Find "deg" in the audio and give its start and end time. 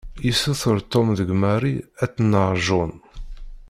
1.19-1.29